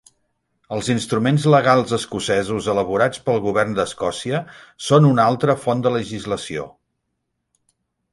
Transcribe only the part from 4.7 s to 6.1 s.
són una altre font de